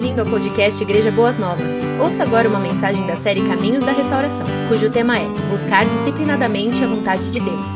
[0.00, 1.66] Bem-vindo ao podcast Igreja Boas Novas.
[2.00, 6.86] Ouça agora uma mensagem da série Caminhos da Restauração, cujo tema é Buscar disciplinadamente a
[6.86, 7.66] vontade de Deus.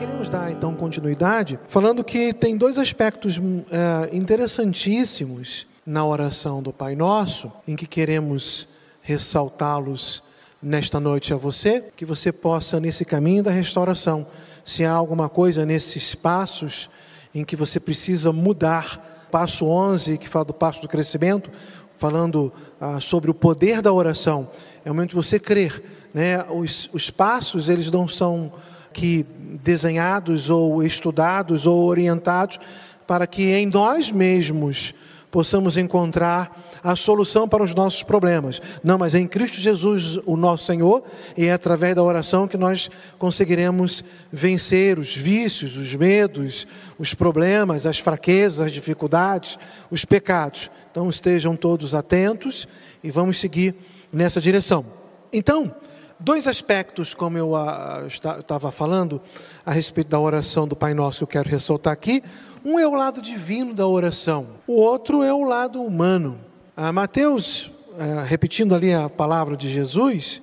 [0.00, 6.96] Queremos dar então continuidade, falando que tem dois aspectos é, interessantíssimos na oração do Pai
[6.96, 8.66] Nosso, em que queremos
[9.02, 10.20] ressaltá-los
[10.60, 14.26] nesta noite a você, que você possa, nesse caminho da restauração,
[14.64, 16.90] se há alguma coisa nesses passos
[17.32, 21.50] em que você precisa mudar, passo 11, que fala do passo do crescimento,
[21.96, 24.48] falando ah, sobre o poder da oração,
[24.84, 25.82] é o momento de você crer.
[26.14, 26.44] Né?
[26.50, 28.52] Os, os passos, eles não são
[28.92, 29.26] que
[29.60, 32.60] desenhados ou estudados ou orientados
[33.08, 34.94] para que em nós mesmos
[35.34, 38.62] possamos encontrar a solução para os nossos problemas.
[38.84, 41.02] Não, mas é em Cristo Jesus, o nosso Senhor,
[41.36, 42.88] e é através da oração que nós
[43.18, 49.58] conseguiremos vencer os vícios, os medos, os problemas, as fraquezas, as dificuldades,
[49.90, 50.70] os pecados.
[50.92, 52.68] Então estejam todos atentos
[53.02, 53.74] e vamos seguir
[54.12, 54.86] nessa direção.
[55.32, 55.74] Então,
[56.20, 59.20] dois aspectos, como eu uh, estava falando,
[59.66, 62.22] a respeito da oração do Pai Nosso que eu quero ressaltar aqui.
[62.64, 66.40] Um é o lado divino da oração, o outro é o lado humano.
[66.74, 70.40] Ah, Mateus, ah, repetindo ali a palavra de Jesus,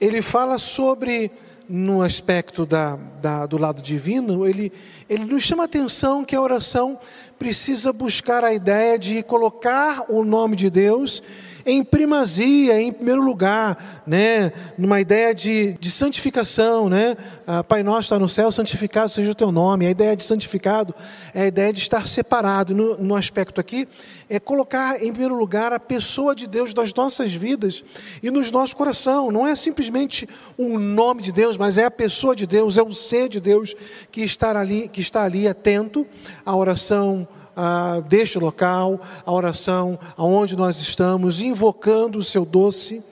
[0.00, 1.28] ele fala sobre,
[1.68, 4.72] no aspecto da, da, do lado divino, ele,
[5.10, 7.00] ele nos chama a atenção que a oração
[7.36, 11.20] precisa buscar a ideia de colocar o nome de Deus
[11.66, 14.52] em primazia, em primeiro lugar, né?
[14.78, 16.88] numa ideia de, de santificação.
[16.88, 17.16] Né?
[17.44, 19.84] Ah, Pai nosso está no céu, santificado seja o teu nome.
[19.84, 20.94] A ideia de santificado
[21.34, 22.72] é a ideia de estar separado.
[22.72, 23.88] No, no aspecto aqui,
[24.30, 27.84] é colocar em primeiro lugar a pessoa de Deus das nossas vidas
[28.22, 29.32] e nos nosso coração.
[29.32, 32.92] Não é simplesmente o nome de Deus, mas é a pessoa de Deus, é o
[32.92, 33.74] ser de Deus
[34.12, 36.06] que está ali, que está ali atento
[36.44, 37.26] à oração
[37.56, 43.02] ah, deste local, a oração aonde nós estamos, invocando o seu doce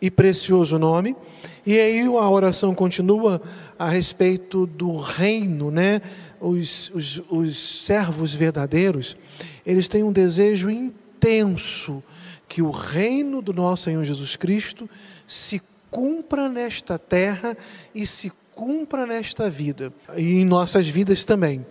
[0.00, 1.16] e precioso nome.
[1.64, 3.40] E aí a oração continua
[3.78, 6.00] a respeito do reino, né?
[6.40, 9.16] Os, os, os servos verdadeiros,
[9.64, 12.04] eles têm um desejo intenso
[12.48, 14.88] que o reino do nosso Senhor Jesus Cristo
[15.26, 17.56] se cumpra nesta terra
[17.94, 21.64] e se cumpra nesta vida e em nossas vidas também.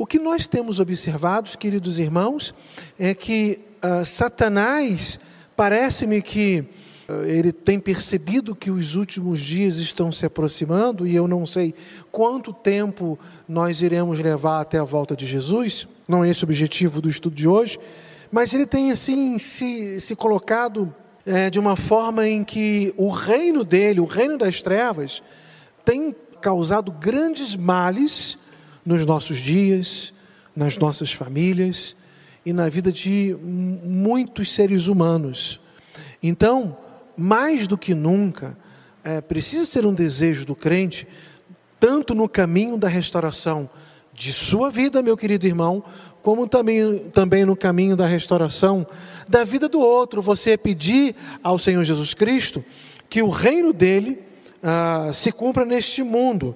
[0.00, 2.54] O que nós temos observado, queridos irmãos,
[2.98, 5.20] é que uh, Satanás
[5.54, 6.64] parece-me que
[7.06, 11.74] uh, ele tem percebido que os últimos dias estão se aproximando e eu não sei
[12.10, 15.86] quanto tempo nós iremos levar até a volta de Jesus.
[16.08, 17.78] Não é esse o objetivo do estudo de hoje,
[18.32, 20.94] mas ele tem assim se, se colocado
[21.26, 25.22] é, de uma forma em que o reino dele, o reino das trevas,
[25.84, 28.38] tem causado grandes males
[28.84, 30.12] nos nossos dias,
[30.54, 31.96] nas nossas famílias
[32.44, 35.60] e na vida de muitos seres humanos.
[36.22, 36.76] Então,
[37.16, 38.56] mais do que nunca,
[39.04, 41.06] é, precisa ser um desejo do crente,
[41.78, 43.68] tanto no caminho da restauração
[44.12, 45.82] de sua vida, meu querido irmão,
[46.22, 48.86] como também, também no caminho da restauração
[49.26, 50.20] da vida do outro.
[50.20, 52.62] Você pedir ao Senhor Jesus Cristo
[53.08, 54.18] que o reino dele
[54.62, 56.54] ah, se cumpra neste mundo.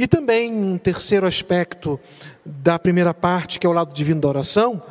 [0.00, 2.00] E também um terceiro aspecto
[2.42, 4.82] da primeira parte, que é o lado divino da oração,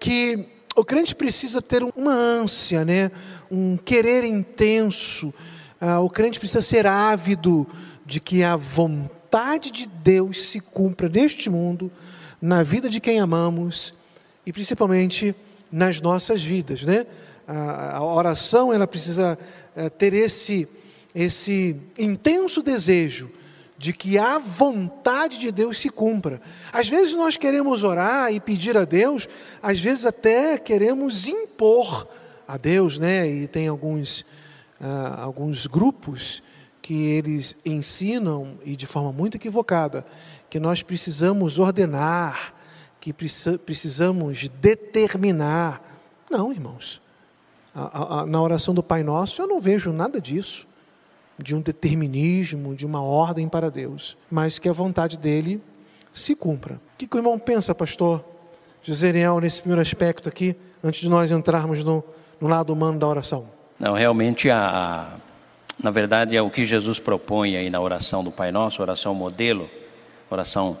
[0.00, 3.12] que o crente precisa ter uma ânsia, né?
[3.48, 5.32] um querer intenso.
[5.80, 7.68] Ah, o crente precisa ser ávido
[8.04, 11.88] de que a vontade de Deus se cumpra neste mundo,
[12.42, 13.94] na vida de quem amamos
[14.44, 15.36] e principalmente
[15.70, 16.82] nas nossas vidas.
[16.82, 17.06] Né?
[17.46, 19.38] A, a oração ela precisa
[19.76, 20.66] eh, ter esse,
[21.14, 23.37] esse intenso desejo
[23.78, 26.42] de que a vontade de Deus se cumpra.
[26.72, 29.28] Às vezes nós queremos orar e pedir a Deus,
[29.62, 32.08] às vezes até queremos impor
[32.46, 33.28] a Deus, né?
[33.28, 34.22] E tem alguns,
[34.80, 36.42] uh, alguns grupos
[36.82, 40.04] que eles ensinam, e de forma muito equivocada,
[40.50, 42.54] que nós precisamos ordenar,
[43.00, 45.80] que precisamos determinar.
[46.28, 47.00] Não, irmãos.
[47.72, 50.66] A, a, na oração do Pai Nosso eu não vejo nada disso
[51.38, 55.62] de um determinismo, de uma ordem para Deus, mas que a vontade dele
[56.12, 56.74] se cumpra.
[56.74, 58.24] O que, que o irmão pensa, pastor
[58.82, 62.02] Joseriel, nesse primeiro aspecto aqui, antes de nós entrarmos no,
[62.40, 63.48] no lado humano da oração?
[63.78, 65.16] Não, realmente, a,
[65.82, 69.70] na verdade, é o que Jesus propõe aí na oração do Pai Nosso, oração modelo,
[70.28, 70.76] oração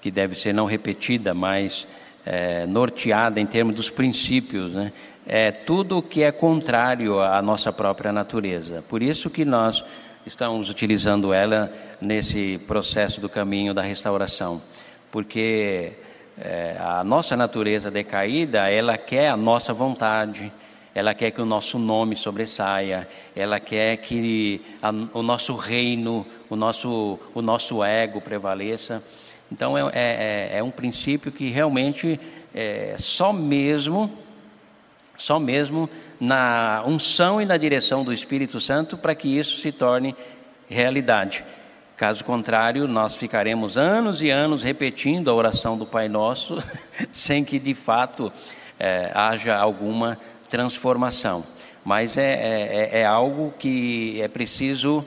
[0.00, 1.86] que deve ser não repetida, mas
[2.24, 4.92] é, norteada em termos dos princípios, né?
[5.32, 8.82] É tudo que é contrário à nossa própria natureza.
[8.88, 9.84] Por isso que nós
[10.26, 14.60] estamos utilizando ela nesse processo do caminho da restauração,
[15.08, 15.92] porque
[16.36, 20.52] é, a nossa natureza decaída, ela quer a nossa vontade,
[20.92, 26.56] ela quer que o nosso nome sobressaia, ela quer que a, o nosso reino, o
[26.56, 29.00] nosso, o nosso ego prevaleça.
[29.50, 32.18] Então é, é, é um princípio que realmente
[32.52, 34.10] é, só mesmo,
[35.20, 35.88] só mesmo
[36.18, 40.16] na unção e na direção do Espírito Santo para que isso se torne
[40.66, 41.44] realidade.
[41.94, 46.56] Caso contrário, nós ficaremos anos e anos repetindo a oração do Pai Nosso,
[47.12, 48.32] sem que de fato
[48.78, 50.18] é, haja alguma
[50.48, 51.44] transformação.
[51.84, 55.04] Mas é, é, é, é algo que é preciso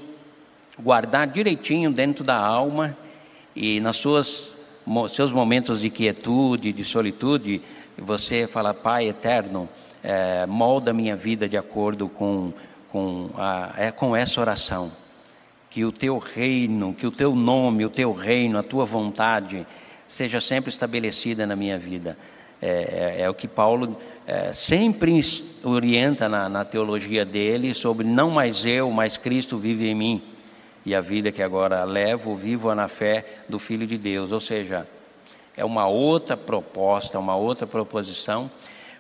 [0.80, 2.96] guardar direitinho dentro da alma
[3.56, 4.56] e nas suas
[5.10, 7.62] seus momentos de quietude, de solitude,
[7.98, 9.70] você fala, Pai eterno,
[10.04, 12.52] é, molda minha vida de acordo com,
[12.90, 14.92] com, a, é, com essa oração
[15.70, 19.66] que o teu reino, que o teu nome, o teu reino, a tua vontade
[20.08, 22.16] seja sempre estabelecida na minha vida.
[22.62, 23.98] É, é, é o que Paulo
[24.28, 25.20] é, sempre
[25.64, 30.22] orienta na, na teologia dele sobre não mais eu, mas Cristo vive em mim.
[30.86, 34.32] E a vida que agora levo, vivo na fé do Filho de Deus.
[34.32, 34.88] Ou seja,
[35.58, 38.52] é uma outra proposta, uma outra proposição,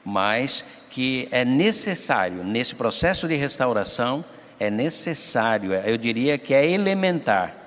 [0.03, 4.23] mas que é necessário nesse processo de restauração
[4.59, 7.63] é necessário, eu diria que é elementar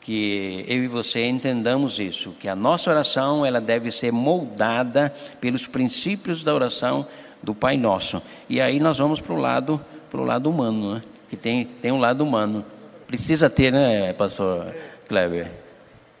[0.00, 5.66] que eu e você entendamos isso, que a nossa oração ela deve ser moldada pelos
[5.66, 7.06] princípios da oração
[7.42, 8.22] do Pai Nosso.
[8.48, 9.80] E aí nós vamos para o lado,
[10.10, 11.02] para o lado humano, né?
[11.28, 12.64] que tem, tem um lado humano.
[13.06, 14.74] Precisa ter, né, pastor
[15.06, 15.50] Kleber?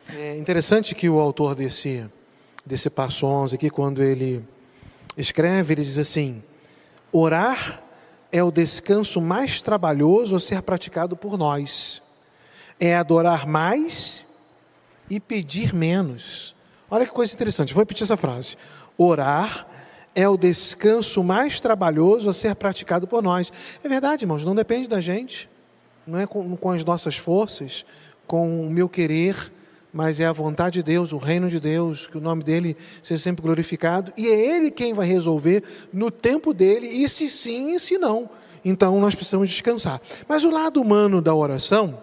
[0.08, 2.04] É interessante que o autor desse,
[2.64, 4.44] desse passo 11 aqui, quando ele
[5.16, 6.42] escreve, ele diz assim,
[7.12, 7.82] orar
[8.32, 12.02] é o descanso mais trabalhoso a ser praticado por nós.
[12.78, 14.24] É adorar mais
[15.08, 16.54] e pedir menos.
[16.90, 18.56] Olha que coisa interessante, vou repetir essa frase.
[18.96, 19.66] Orar
[20.14, 23.52] é o descanso mais trabalhoso a ser praticado por nós.
[23.82, 25.48] É verdade, irmãos, não depende da gente,
[26.06, 27.84] não é com, com as nossas forças,
[28.26, 29.52] com o meu querer,
[29.92, 33.22] mas é a vontade de Deus, o reino de Deus, que o nome dele seja
[33.22, 37.80] sempre glorificado, e é ele quem vai resolver no tempo dele, e se sim e
[37.80, 38.30] se não.
[38.64, 40.00] Então nós precisamos descansar.
[40.28, 41.98] Mas o lado humano da oração,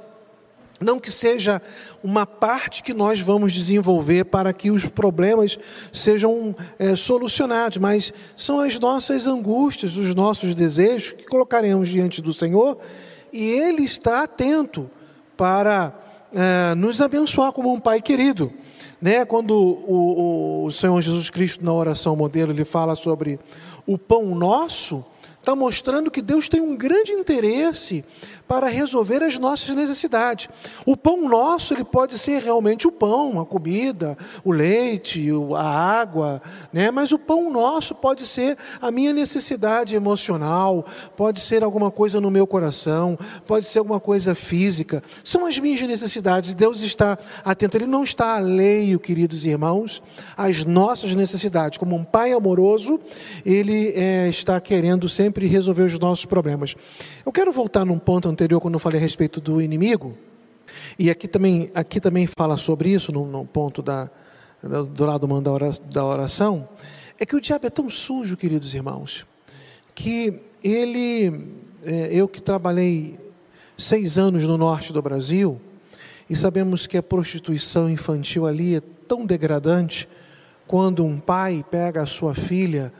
[0.79, 1.61] não que seja
[2.03, 5.57] uma parte que nós vamos desenvolver para que os problemas
[5.91, 12.33] sejam é, solucionados, mas são as nossas angústias, os nossos desejos que colocaremos diante do
[12.33, 12.77] Senhor,
[13.31, 14.89] e Ele está atento
[15.35, 15.93] para
[16.33, 18.51] é, nos abençoar como um Pai querido.
[19.01, 19.25] Né?
[19.25, 23.39] Quando o, o Senhor Jesus Cristo, na oração modelo, ele fala sobre
[23.85, 25.05] o pão nosso,
[25.39, 28.03] está mostrando que Deus tem um grande interesse
[28.47, 30.47] para resolver as nossas necessidades.
[30.85, 36.41] O pão nosso, ele pode ser realmente o pão, a comida, o leite, a água,
[36.71, 36.89] né?
[36.91, 40.85] mas o pão nosso pode ser a minha necessidade emocional,
[41.15, 45.03] pode ser alguma coisa no meu coração, pode ser alguma coisa física.
[45.23, 46.53] São as minhas necessidades.
[46.53, 50.01] Deus está atento, Ele não está alheio, queridos irmãos,
[50.35, 51.77] às nossas necessidades.
[51.77, 52.99] Como um pai amoroso,
[53.45, 56.75] Ele é, está querendo sempre resolver os nossos problemas.
[57.25, 60.17] Eu quero voltar num ponto anterior, quando eu falei a respeito do inimigo,
[60.97, 64.09] e aqui também, aqui também fala sobre isso, no, no ponto da,
[64.61, 65.27] do lado
[65.89, 66.67] da oração,
[67.19, 69.25] é que o diabo é tão sujo, queridos irmãos,
[69.95, 71.51] que ele,
[71.83, 73.17] é, eu que trabalhei
[73.77, 75.59] seis anos no norte do Brasil,
[76.29, 80.07] e sabemos que a prostituição infantil ali é tão degradante,
[80.67, 82.91] quando um pai pega a sua filha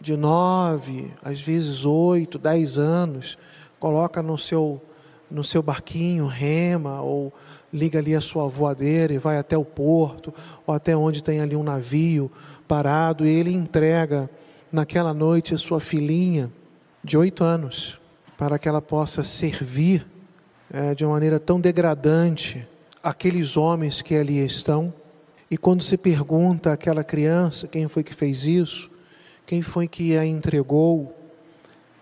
[0.00, 3.38] de nove, às vezes oito, dez anos,
[3.82, 4.80] coloca no seu,
[5.28, 7.32] no seu barquinho, rema, ou
[7.72, 10.32] liga ali a sua voadeira e vai até o porto,
[10.64, 12.30] ou até onde tem ali um navio
[12.68, 14.30] parado, e ele entrega
[14.70, 16.48] naquela noite a sua filhinha
[17.02, 17.98] de oito anos,
[18.38, 20.06] para que ela possa servir
[20.72, 22.64] é, de uma maneira tão degradante
[23.02, 24.94] aqueles homens que ali estão.
[25.50, 28.88] E quando se pergunta àquela criança quem foi que fez isso,
[29.44, 31.21] quem foi que a entregou,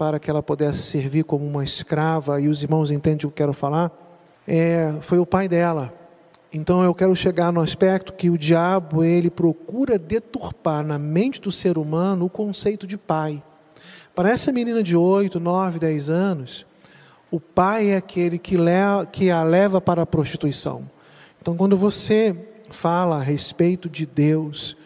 [0.00, 3.30] para que ela pudesse servir como uma escrava, e os irmãos entendem o que eu
[3.32, 3.92] quero falar,
[4.48, 5.92] é, foi o pai dela.
[6.50, 11.52] Então eu quero chegar no aspecto que o diabo ele procura deturpar na mente do
[11.52, 13.42] ser humano o conceito de pai.
[14.14, 16.64] Para essa menina de 8, 9, 10 anos,
[17.30, 20.88] o pai é aquele que, leva, que a leva para a prostituição.
[21.42, 22.34] Então quando você
[22.70, 24.78] fala a respeito de Deus,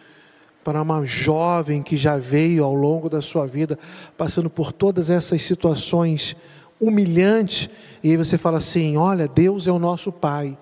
[0.65, 3.77] para uma jovem que já veio ao longo da sua vida
[4.17, 6.35] passando por todas essas situações
[6.81, 7.69] humilhantes,
[8.03, 10.57] e aí você fala assim: olha, Deus é o nosso Pai.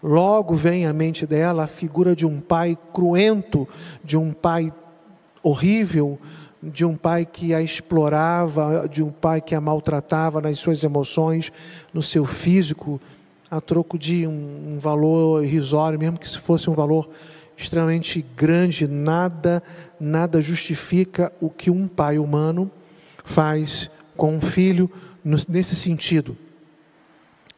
[0.00, 3.66] Logo vem à mente dela a figura de um pai cruento,
[4.04, 4.72] de um pai
[5.42, 6.20] horrível,
[6.62, 11.50] de um pai que a explorava, de um pai que a maltratava nas suas emoções,
[11.92, 13.00] no seu físico,
[13.50, 17.08] a troco de um, um valor irrisório, mesmo que se fosse um valor
[17.58, 19.60] extremamente grande, nada,
[19.98, 22.70] nada justifica o que um pai humano
[23.24, 24.88] faz com um filho
[25.48, 26.36] nesse sentido.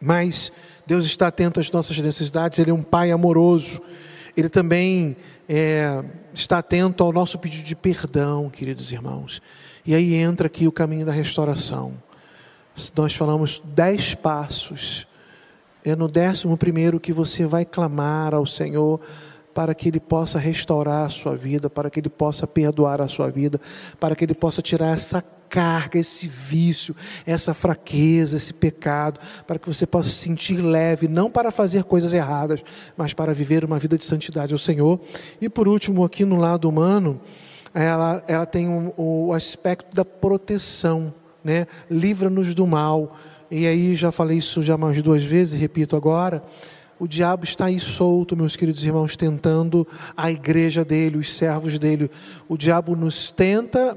[0.00, 0.50] Mas
[0.86, 3.82] Deus está atento às nossas necessidades, Ele é um Pai amoroso,
[4.34, 5.14] Ele também
[5.46, 6.02] é,
[6.32, 9.42] está atento ao nosso pedido de perdão, queridos irmãos.
[9.84, 11.92] E aí entra aqui o caminho da restauração.
[12.96, 15.06] Nós falamos dez passos.
[15.84, 19.00] É no décimo primeiro que você vai clamar ao Senhor
[19.54, 23.30] para que Ele possa restaurar a sua vida, para que Ele possa perdoar a sua
[23.30, 23.60] vida,
[23.98, 26.94] para que Ele possa tirar essa carga, esse vício,
[27.26, 32.12] essa fraqueza, esse pecado, para que você possa se sentir leve, não para fazer coisas
[32.12, 32.62] erradas,
[32.96, 35.00] mas para viver uma vida de santidade ao Senhor.
[35.40, 37.20] E por último, aqui no lado humano,
[37.74, 41.66] ela, ela tem um, o aspecto da proteção, né?
[41.90, 43.16] livra-nos do mal.
[43.50, 46.42] E aí, já falei isso já mais duas vezes, repito agora.
[47.00, 52.10] O diabo está aí solto, meus queridos irmãos, tentando a igreja dele, os servos dele.
[52.46, 53.96] O diabo nos tenta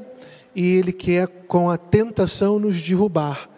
[0.55, 3.49] e ele quer, com a tentação, nos derrubar.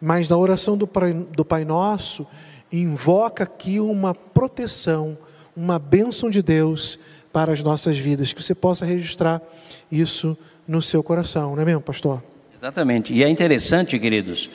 [0.00, 2.24] Mas na oração do Pai, do Pai Nosso,
[2.72, 5.18] invoca aqui uma proteção,
[5.56, 6.96] uma bênção de Deus
[7.32, 8.32] para as nossas vidas.
[8.32, 9.42] Que você possa registrar
[9.90, 12.22] isso no seu coração, não é mesmo, pastor?
[12.56, 13.12] Exatamente.
[13.12, 14.48] E é interessante, queridos,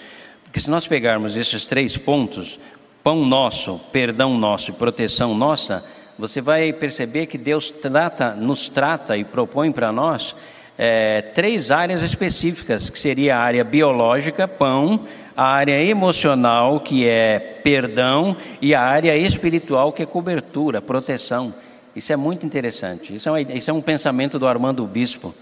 [0.54, 2.58] que se nós pegarmos esses três pontos,
[3.08, 5.82] pão nosso, perdão nosso e proteção nossa,
[6.20, 10.36] você vai perceber que Deus trata, nos trata e propõe para nós
[10.78, 15.06] é, três áreas específicas, que seria a área biológica, pão,
[15.38, 21.56] a área emocional, que é perdão, e a área espiritual, que é cobertura, proteção.
[21.96, 23.16] Isso é muito interessante.
[23.16, 25.34] Isso é, uma, isso é um pensamento do Armando Bispo,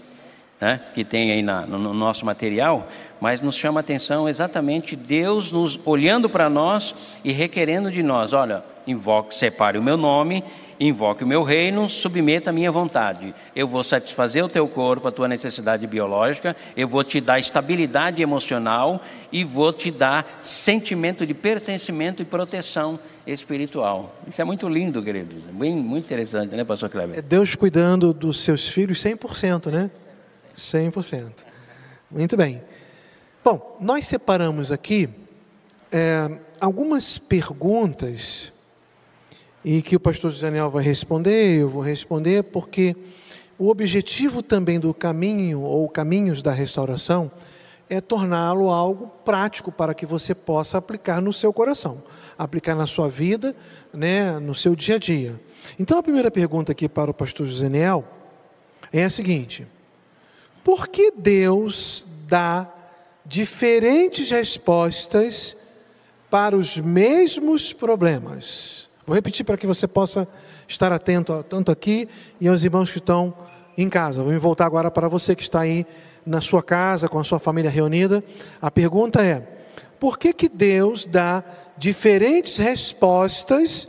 [0.60, 2.88] né, que tem aí na, no, no nosso material,
[3.20, 6.94] mas nos chama a atenção exatamente Deus nos olhando para nós
[7.24, 10.42] e requerendo de nós: olha, invoque, separe o meu nome
[10.78, 13.34] Invoque o meu reino, submeta a minha vontade.
[13.54, 18.20] Eu vou satisfazer o teu corpo, a tua necessidade biológica, eu vou te dar estabilidade
[18.20, 19.00] emocional
[19.32, 24.14] e vou te dar sentimento de pertencimento e proteção espiritual.
[24.28, 25.44] Isso é muito lindo, queridos.
[25.50, 27.18] Bem, muito interessante, né, pastor Kleber?
[27.18, 29.90] É Deus cuidando dos seus filhos 100%, né?
[30.54, 31.46] 100%.
[32.10, 32.60] Muito bem.
[33.46, 35.08] Bom, nós separamos aqui
[35.92, 36.28] é,
[36.60, 38.52] algumas perguntas
[39.64, 42.96] e que o pastor Daniel vai responder, eu vou responder, porque
[43.56, 47.30] o objetivo também do caminho ou caminhos da restauração
[47.88, 52.02] é torná-lo algo prático para que você possa aplicar no seu coração,
[52.36, 53.54] aplicar na sua vida,
[53.94, 55.40] né, no seu dia a dia.
[55.78, 57.70] Então a primeira pergunta aqui para o pastor José
[58.92, 59.64] é a seguinte:
[60.64, 62.72] por que Deus dá
[63.26, 65.56] diferentes respostas
[66.30, 68.88] para os mesmos problemas?
[69.06, 70.26] Vou repetir para que você possa
[70.66, 72.08] estar atento tanto aqui
[72.40, 73.34] e aos irmãos que estão
[73.76, 74.22] em casa.
[74.22, 75.86] Vou me voltar agora para você que está aí
[76.24, 78.22] na sua casa, com a sua família reunida.
[78.60, 79.46] A pergunta é:
[80.00, 81.44] por que, que Deus dá
[81.76, 83.88] diferentes respostas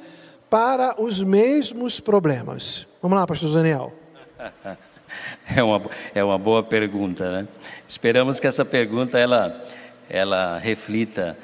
[0.50, 2.88] para os mesmos problemas?
[3.02, 3.94] Vamos lá, pastor Daniel.
[5.56, 5.82] É uma,
[6.14, 7.48] é uma boa pergunta, né?
[7.88, 9.66] Esperamos que essa pergunta ela,
[10.10, 11.38] ela reflita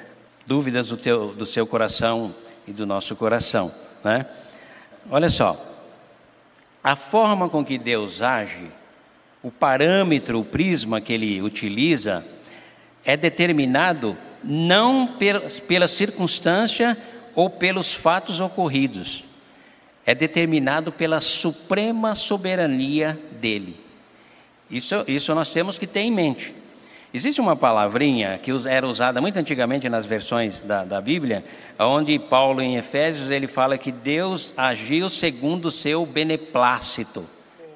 [0.46, 2.36] dúvidas do, teu, do seu coração
[2.68, 4.26] e do nosso coração, né?
[5.10, 5.58] Olha só,
[6.84, 8.70] a forma com que Deus age,
[9.42, 12.26] o parâmetro, o prisma que ele utiliza,
[13.06, 15.18] é determinado não
[15.68, 16.98] pela circunstância
[17.36, 19.24] ou pelos fatos ocorridos,
[20.06, 23.80] é determinado pela suprema soberania dele.
[24.70, 26.54] Isso, isso nós temos que ter em mente.
[27.14, 31.46] Existe uma palavrinha que era usada muito antigamente nas versões da, da Bíblia,
[31.78, 37.24] onde Paulo em Efésios ele fala que Deus agiu segundo o seu beneplácito.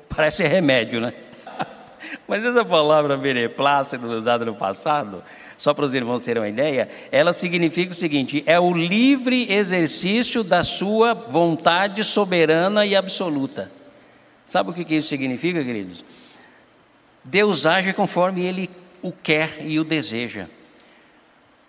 [0.09, 1.13] Parece remédio, né?
[2.27, 5.23] Mas essa palavra beneplácito usada no passado,
[5.57, 10.43] só para os irmãos terem uma ideia, ela significa o seguinte: é o livre exercício
[10.43, 13.71] da sua vontade soberana e absoluta.
[14.45, 16.05] Sabe o que isso significa, queridos?
[17.23, 18.69] Deus age conforme Ele
[19.01, 20.47] o quer e o deseja.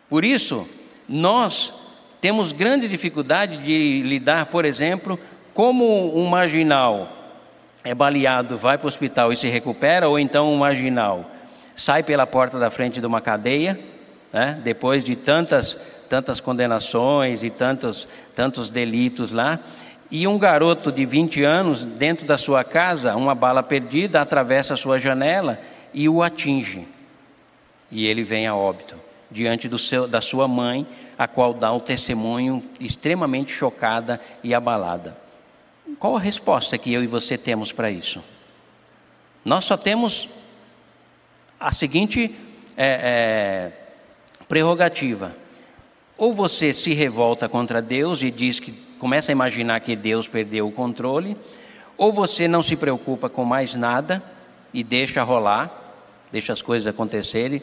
[0.09, 0.69] Por isso,
[1.09, 1.73] nós
[2.21, 5.19] temos grande dificuldade de lidar, por exemplo,
[5.55, 7.19] como um marginal
[7.85, 11.31] é baleado, vai para o hospital e se recupera, ou então um marginal
[11.79, 13.81] sai pela porta da frente de uma cadeia,
[14.31, 19.61] né, depois de tantas tantas condenações e tantos, tantos delitos lá.
[20.11, 24.77] E um garoto de 20 anos, dentro da sua casa, uma bala perdida atravessa a
[24.77, 25.61] sua janela
[25.93, 26.89] e o atinge.
[27.91, 28.97] E ele vem a óbito,
[29.31, 30.87] diante seu, da sua mãe,
[31.19, 35.17] a qual dá um testemunho extremamente chocada e abalada.
[35.99, 38.23] Qual a resposta que eu e você temos para isso?
[39.45, 40.29] Nós só temos
[41.59, 42.35] a seguinte
[42.77, 43.73] é, é,
[44.49, 45.37] prerrogativa:
[46.17, 50.67] ou você se revolta contra Deus e diz que começa a imaginar que Deus perdeu
[50.67, 51.37] o controle,
[51.97, 54.23] ou você não se preocupa com mais nada
[54.73, 55.71] e deixa rolar,
[56.31, 57.63] deixa as coisas acontecerem,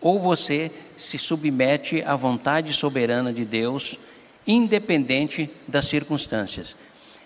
[0.00, 3.98] ou você se submete à vontade soberana de Deus,
[4.46, 6.76] independente das circunstâncias.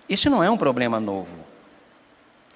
[0.09, 1.37] Isso não é um problema novo.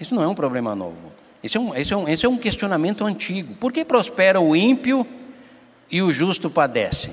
[0.01, 1.13] Isso não é um problema novo.
[1.45, 3.55] Esse é um, esse é um, esse é um questionamento antigo.
[3.57, 5.07] Por que prospera o ímpio
[5.91, 7.11] e o justo padece?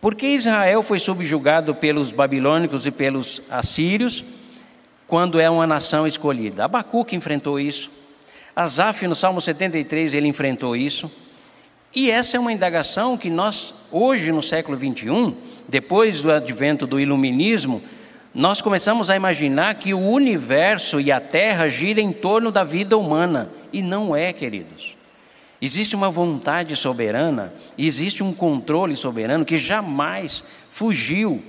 [0.00, 4.24] Por que Israel foi subjugado pelos babilônicos e pelos assírios
[5.06, 6.64] quando é uma nação escolhida?
[6.64, 7.90] Abacuque enfrentou isso.
[8.56, 11.12] Asaf, no Salmo 73, ele enfrentou isso.
[11.94, 15.36] E essa é uma indagação que nós, hoje no século 21,
[15.68, 17.82] depois do advento do iluminismo,
[18.34, 22.96] nós começamos a imaginar que o universo e a Terra giram em torno da vida
[22.96, 23.50] humana.
[23.72, 24.96] E não é, queridos.
[25.60, 31.40] Existe uma vontade soberana, existe um controle soberano que jamais fugiu,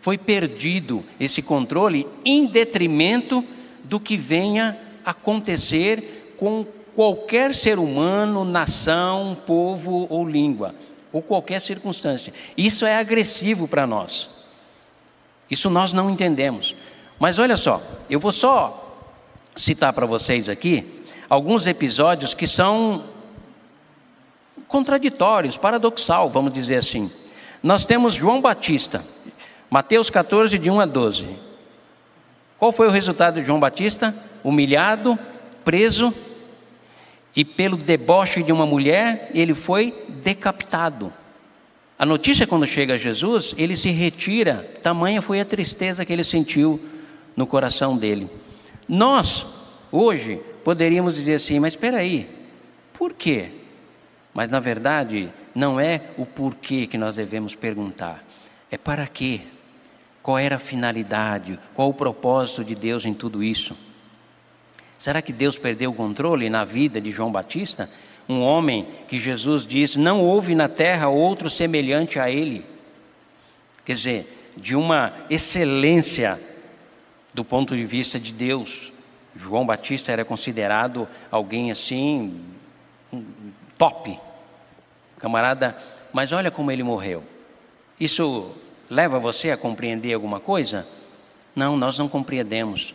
[0.00, 3.44] foi perdido esse controle em detrimento
[3.84, 10.74] do que venha acontecer com qualquer ser humano, nação, povo ou língua,
[11.12, 12.32] ou qualquer circunstância.
[12.56, 14.39] Isso é agressivo para nós.
[15.50, 16.74] Isso nós não entendemos.
[17.18, 19.08] Mas olha só, eu vou só
[19.56, 23.04] citar para vocês aqui alguns episódios que são
[24.68, 27.10] contraditórios, paradoxal, vamos dizer assim.
[27.62, 29.04] Nós temos João Batista,
[29.68, 31.28] Mateus 14, de 1 a 12.
[32.58, 34.14] Qual foi o resultado de João Batista?
[34.42, 35.18] Humilhado,
[35.64, 36.14] preso
[37.34, 41.12] e pelo deboche de uma mulher, ele foi decapitado.
[42.00, 46.24] A notícia, quando chega a Jesus, ele se retira, tamanha foi a tristeza que ele
[46.24, 46.80] sentiu
[47.36, 48.26] no coração dele.
[48.88, 49.44] Nós,
[49.92, 52.26] hoje, poderíamos dizer assim, mas espera aí,
[52.94, 53.50] por quê?
[54.32, 58.24] Mas na verdade, não é o porquê que nós devemos perguntar,
[58.70, 59.42] é para quê?
[60.22, 61.60] Qual era a finalidade?
[61.74, 63.76] Qual o propósito de Deus em tudo isso?
[64.96, 67.90] Será que Deus perdeu o controle na vida de João Batista?
[68.28, 72.64] Um homem que Jesus diz: Não houve na terra outro semelhante a ele.
[73.84, 76.38] Quer dizer, de uma excelência
[77.32, 78.92] do ponto de vista de Deus.
[79.34, 82.40] João Batista era considerado alguém assim,
[83.78, 84.18] top.
[85.18, 85.76] Camarada,
[86.12, 87.22] mas olha como ele morreu.
[87.98, 88.52] Isso
[88.88, 90.86] leva você a compreender alguma coisa?
[91.54, 92.94] Não, nós não compreendemos.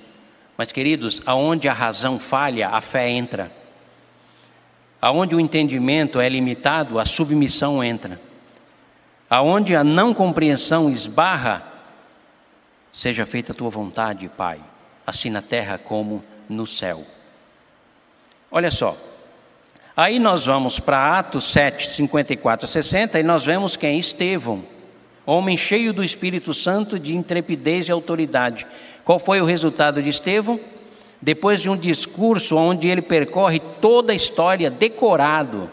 [0.58, 3.52] Mas, queridos, aonde a razão falha, a fé entra.
[5.02, 8.20] Aonde o entendimento é limitado, a submissão entra.
[9.30, 11.64] Aonde a não compreensão esbarra,
[12.92, 14.60] seja feita a tua vontade, Pai,
[15.06, 17.06] assim na terra como no céu.
[18.50, 18.98] Olha só.
[19.98, 23.98] Aí nós vamos para Atos 7, 54 a 60 e nós vemos quem?
[23.98, 24.64] Estevão,
[25.26, 28.68] homem cheio do Espírito Santo, de intrepidez e autoridade.
[29.06, 30.60] Qual foi o resultado de Estevão?
[31.22, 35.70] Depois de um discurso onde ele percorre toda a história, decorado,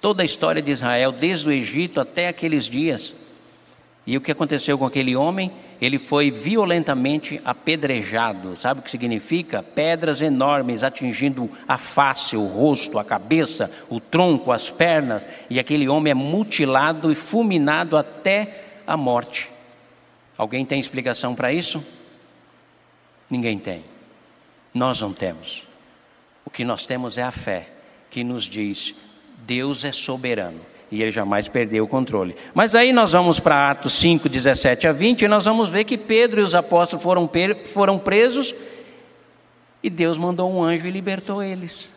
[0.00, 3.14] toda a história de Israel, desde o Egito até aqueles dias.
[4.06, 5.52] E o que aconteceu com aquele homem?
[5.80, 8.56] Ele foi violentamente apedrejado.
[8.56, 9.62] Sabe o que significa?
[9.62, 15.26] Pedras enormes atingindo a face, o rosto, a cabeça, o tronco, as pernas.
[15.48, 19.48] E aquele homem é mutilado e fulminado até a morte.
[20.36, 21.82] Alguém tem explicação para isso?
[23.30, 23.84] Ninguém tem.
[24.72, 25.62] Nós não temos.
[26.44, 27.68] O que nós temos é a fé,
[28.10, 28.94] que nos diz:
[29.38, 32.34] Deus é soberano e ele jamais perdeu o controle.
[32.52, 35.96] Mas aí nós vamos para Atos 5, 17 a 20, e nós vamos ver que
[35.96, 37.30] Pedro e os apóstolos foram,
[37.66, 38.54] foram presos
[39.82, 41.92] e Deus mandou um anjo e libertou eles.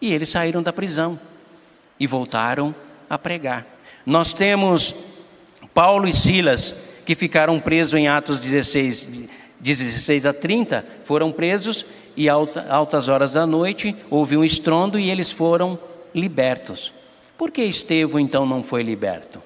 [0.00, 1.18] E eles saíram da prisão
[1.98, 2.74] e voltaram
[3.08, 3.66] a pregar.
[4.06, 4.94] Nós temos
[5.74, 9.28] Paulo e Silas que ficaram presos em Atos 16,
[9.62, 15.10] 16 a 30, foram presos e alta, altas horas da noite houve um estrondo e
[15.10, 15.78] eles foram
[16.14, 16.92] libertos.
[17.38, 19.42] Por que Estevão então não foi liberto?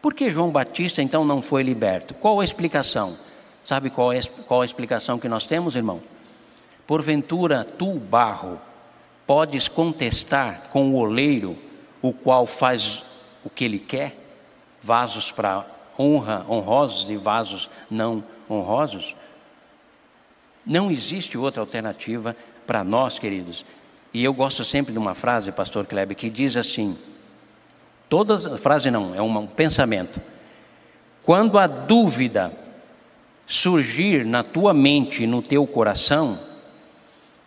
[0.00, 2.14] Por que João Batista então não foi liberto?
[2.14, 3.16] Qual a explicação?
[3.62, 6.02] Sabe qual é, qual a explicação que nós temos, irmão?
[6.84, 8.60] Porventura tu, barro,
[9.24, 11.56] podes contestar com o oleiro,
[12.00, 13.04] o qual faz
[13.44, 14.16] o que ele quer?
[14.82, 15.64] vasos para
[15.98, 19.14] honra honrosos e vasos não honrosos.
[20.64, 23.64] Não existe outra alternativa para nós, queridos.
[24.14, 26.96] E eu gosto sempre de uma frase, pastor Kleber, que diz assim:
[28.08, 30.20] todas, frase não, é um pensamento.
[31.22, 32.52] Quando a dúvida
[33.46, 36.38] surgir na tua mente, no teu coração,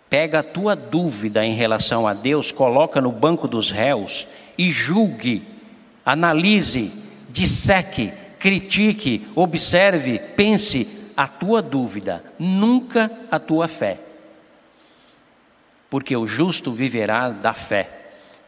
[0.10, 5.46] pega a tua dúvida em relação a Deus, coloca no banco dos réus e julgue,
[6.06, 6.92] analise,
[7.30, 14.00] disseque, critique, observe, pense a tua dúvida, nunca a tua fé.
[15.90, 17.90] Porque o justo viverá da fé.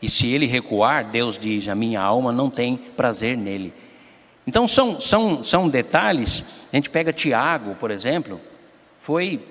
[0.01, 3.73] E se ele recuar, Deus diz: A minha alma não tem prazer nele.
[4.45, 6.43] Então são, são, são detalhes.
[6.71, 8.39] A gente pega Tiago, por exemplo,
[9.01, 9.41] foi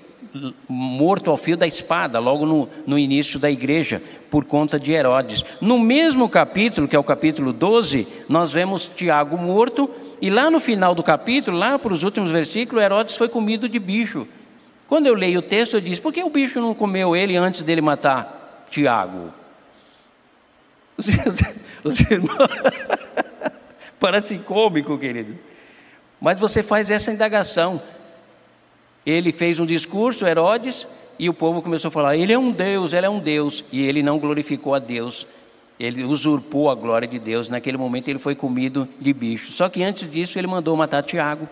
[0.67, 5.43] morto ao fio da espada, logo no, no início da igreja, por conta de Herodes.
[5.61, 9.89] No mesmo capítulo, que é o capítulo 12, nós vemos Tiago morto,
[10.21, 13.77] e lá no final do capítulo, lá para os últimos versículos, Herodes foi comido de
[13.77, 14.27] bicho.
[14.87, 17.61] Quando eu leio o texto, eu disse: por que o bicho não comeu ele antes
[17.61, 19.33] dele matar Tiago?
[20.97, 21.05] Os,
[21.83, 22.49] os irmãos.
[23.99, 25.35] Parece cômico, querido.
[26.19, 27.81] Mas você faz essa indagação.
[29.05, 30.87] Ele fez um discurso, Herodes,
[31.19, 33.63] e o povo começou a falar: Ele é um Deus, ele é um Deus.
[33.71, 35.27] E ele não glorificou a Deus,
[35.79, 37.49] ele usurpou a glória de Deus.
[37.49, 39.51] Naquele momento ele foi comido de bicho.
[39.51, 41.47] Só que antes disso ele mandou matar Tiago.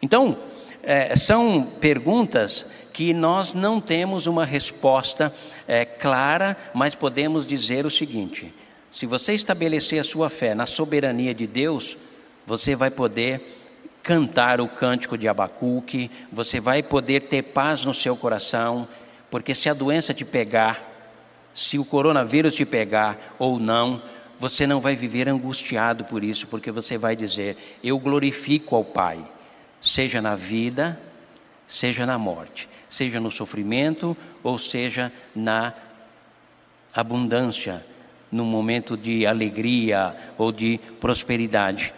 [0.00, 0.36] Então,
[0.82, 5.34] é, são perguntas que nós não temos uma resposta
[5.66, 8.54] é, clara, mas podemos dizer o seguinte:
[8.90, 11.96] se você estabelecer a sua fé na soberania de Deus,
[12.46, 13.60] você vai poder
[14.02, 18.86] cantar o cântico de Abacuque, você vai poder ter paz no seu coração,
[19.30, 20.93] porque se a doença te pegar,
[21.54, 24.02] se o coronavírus te pegar ou não,
[24.40, 29.24] você não vai viver angustiado por isso, porque você vai dizer: Eu glorifico ao Pai,
[29.80, 31.00] seja na vida,
[31.68, 35.72] seja na morte, seja no sofrimento ou seja na
[36.92, 37.84] abundância,
[38.30, 41.94] no momento de alegria ou de prosperidade.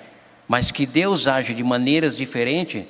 [0.47, 2.85] Mas que Deus age de maneiras diferentes,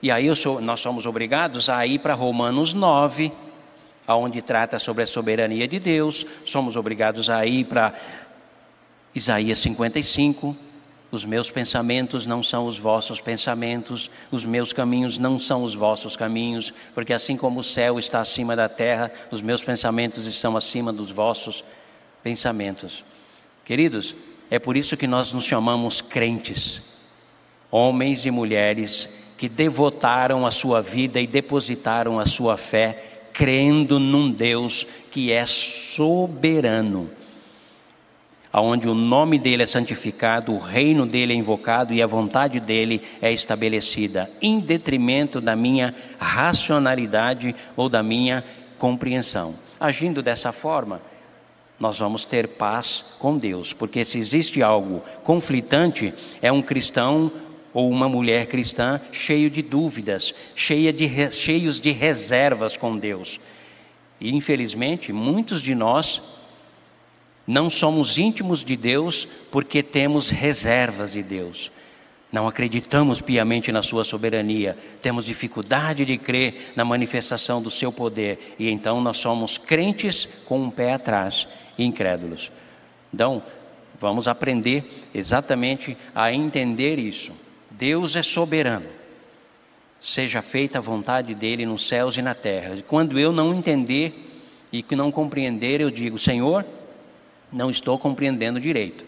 [0.00, 3.30] e aí sou, nós somos obrigados a ir para Romanos 9,
[4.12, 7.94] aonde trata sobre a soberania de Deus, somos obrigados a ir para
[9.14, 10.56] Isaías 55,
[11.10, 16.16] os meus pensamentos não são os vossos pensamentos, os meus caminhos não são os vossos
[16.16, 20.92] caminhos, porque assim como o céu está acima da terra, os meus pensamentos estão acima
[20.92, 21.62] dos vossos
[22.22, 23.04] pensamentos.
[23.64, 24.16] Queridos,
[24.50, 26.82] é por isso que nós nos chamamos crentes
[27.72, 34.30] homens e mulheres que devotaram a sua vida e depositaram a sua fé, crendo num
[34.30, 37.10] Deus que é soberano,
[38.52, 43.02] aonde o nome dele é santificado, o reino dele é invocado e a vontade dele
[43.20, 48.44] é estabelecida, em detrimento da minha racionalidade ou da minha
[48.78, 49.54] compreensão.
[49.80, 51.00] Agindo dessa forma,
[51.80, 57.32] nós vamos ter paz com Deus, porque se existe algo conflitante, é um cristão
[57.74, 63.40] ou uma mulher cristã cheio de dúvidas, cheia de, cheios de reservas com Deus.
[64.20, 66.20] E infelizmente, muitos de nós
[67.46, 71.72] não somos íntimos de Deus porque temos reservas de Deus.
[72.30, 78.54] Não acreditamos piamente na Sua soberania, temos dificuldade de crer na manifestação do Seu poder,
[78.58, 81.46] e então nós somos crentes com um pé atrás,
[81.78, 82.50] incrédulos.
[83.12, 83.42] Então,
[84.00, 87.32] vamos aprender exatamente a entender isso.
[87.82, 88.86] Deus é soberano.
[90.00, 92.80] Seja feita a vontade dele nos céus e na terra.
[92.86, 94.40] Quando eu não entender
[94.72, 96.64] e que não compreender, eu digo: Senhor,
[97.52, 99.04] não estou compreendendo direito,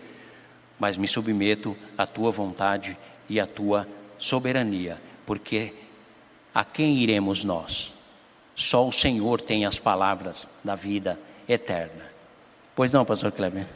[0.77, 3.87] mas me submeto à tua vontade e à tua
[4.19, 5.73] soberania, porque
[6.53, 7.95] a quem iremos nós?
[8.57, 11.17] Só o Senhor tem as palavras da vida
[11.49, 12.07] eterna.
[12.75, 13.69] Pois não, pastor Kleber?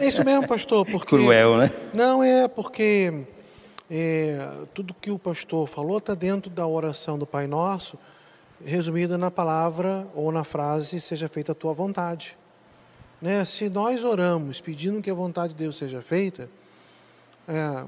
[0.00, 1.06] É isso mesmo, pastor, porque...
[1.06, 1.70] Cruel, né?
[1.94, 3.24] Não, é porque
[3.90, 7.98] é, tudo que o pastor falou está dentro da oração do Pai Nosso,
[8.64, 12.36] resumida na palavra ou na frase: seja feita a tua vontade.
[13.20, 13.44] Né?
[13.44, 16.48] Se nós oramos pedindo que a vontade de Deus seja feita,
[17.48, 17.84] é,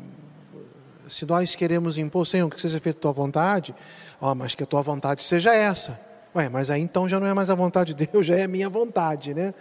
[1.09, 3.75] se nós queremos impor, Senhor, que seja feita a tua vontade,
[4.21, 6.01] ó, mas que a tua vontade seja essa.
[6.35, 8.49] Ué, mas aí então já não é mais a vontade de Deus, já é a
[8.49, 9.53] minha vontade, né?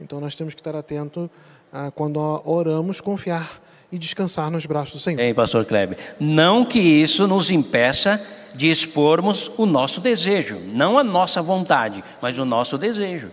[0.00, 1.30] Então nós temos que estar atento
[1.72, 5.20] a, quando oramos, confiar e descansar nos braços do Senhor.
[5.20, 11.04] Ei, pastor Kleber, não que isso nos impeça de expormos o nosso desejo, não a
[11.04, 13.30] nossa vontade, mas o nosso desejo.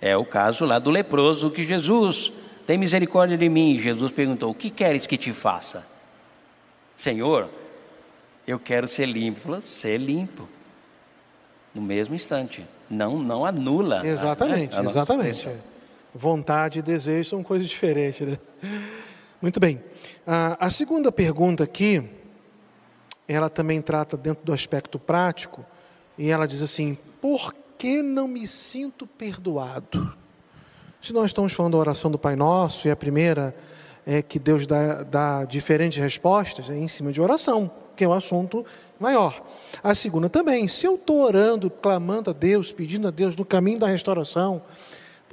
[0.00, 2.32] É o caso lá do leproso que Jesus
[2.66, 3.78] tem misericórdia de mim.
[3.78, 5.86] Jesus perguntou: O que queres que te faça?
[6.96, 7.48] Senhor,
[8.46, 9.40] eu quero ser limpo.
[9.40, 10.48] Falou, ser limpo.
[11.74, 12.64] No mesmo instante.
[12.88, 14.06] Não, não anula.
[14.06, 14.86] Exatamente, a, né?
[14.86, 15.48] a exatamente.
[16.14, 18.38] Vontade e desejo são coisas diferentes, né?
[19.40, 19.82] Muito bem.
[20.26, 22.02] A, a segunda pergunta aqui,
[23.28, 25.64] ela também trata dentro do aspecto prático,
[26.16, 30.14] e ela diz assim: por que não me sinto perdoado?
[31.02, 33.54] Se nós estamos falando da oração do Pai Nosso, e a primeira
[34.06, 38.12] é que Deus dá, dá diferentes respostas, é em cima de oração, que é um
[38.12, 38.64] assunto
[38.98, 39.42] maior.
[39.82, 43.80] A segunda também, se eu estou orando, clamando a Deus, pedindo a Deus no caminho
[43.80, 44.62] da restauração,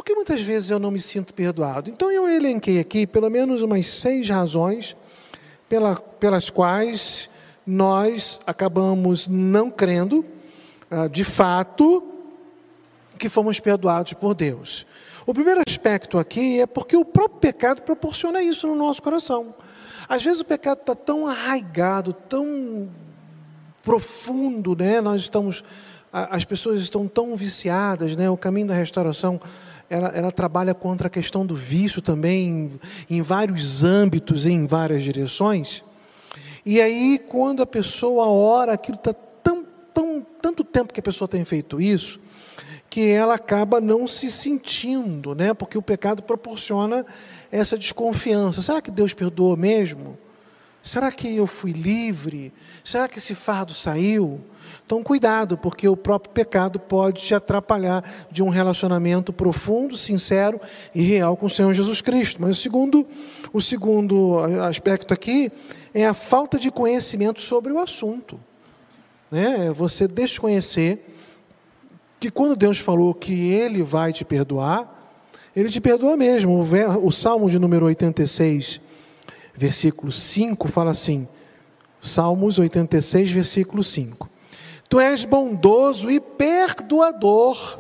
[0.04, 1.90] por que muitas vezes eu não me sinto perdoado?
[1.90, 4.98] Então eu elenquei aqui pelo menos umas seis razões
[5.70, 7.30] pela, pelas quais
[7.66, 10.26] nós acabamos não crendo,
[10.92, 12.04] ah, de fato,
[13.18, 14.86] que fomos perdoados por Deus.
[15.26, 19.56] O primeiro aspecto aqui é porque o próprio pecado proporciona isso no nosso coração.
[20.10, 22.90] Às vezes o pecado está tão arraigado, tão
[23.82, 25.00] profundo, né?
[25.00, 25.64] Nós estamos,
[26.12, 28.30] as pessoas estão tão viciadas, né?
[28.30, 29.40] O caminho da restauração,
[29.90, 32.48] ela, ela trabalha contra a questão do vício também,
[33.10, 35.84] em, em vários âmbitos, em várias direções.
[36.66, 41.28] E aí, quando a pessoa ora, aquilo está tão, tão, tanto tempo que a pessoa
[41.28, 42.20] tem feito isso,
[42.90, 45.54] que ela acaba não se sentindo, né?
[45.54, 47.06] Porque o pecado proporciona
[47.52, 48.62] essa desconfiança.
[48.62, 50.18] Será que Deus perdoou mesmo?
[50.84, 52.54] Será que eu fui livre?
[52.84, 54.42] Será que esse fardo saiu?
[54.86, 60.60] Então, cuidado, porque o próprio pecado pode te atrapalhar de um relacionamento profundo, sincero
[60.94, 62.42] e real com o Senhor Jesus Cristo.
[62.42, 63.08] Mas o segundo,
[63.52, 65.52] o segundo aspecto aqui
[65.94, 68.40] é a falta de conhecimento sobre o assunto.
[69.32, 69.72] Né?
[69.72, 71.06] Você desconhecer
[72.20, 75.12] que quando Deus falou que Ele vai te perdoar,
[75.56, 76.66] Ele te perdoa mesmo.
[77.04, 78.80] O Salmo de número 86,
[79.56, 81.28] versículo 5, fala assim:
[82.02, 84.33] Salmos 86, versículo 5.
[84.94, 87.80] Tu és bondoso e perdoador,